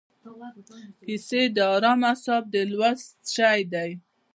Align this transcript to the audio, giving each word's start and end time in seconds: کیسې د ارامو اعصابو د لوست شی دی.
کیسې 1.03 1.41
د 1.55 1.57
ارامو 1.75 2.05
اعصابو 2.11 2.51
د 2.53 2.55
لوست 2.71 3.15
شی 3.35 3.59
دی. 3.73 3.91